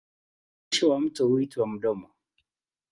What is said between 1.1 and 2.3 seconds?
huitwa mdomo.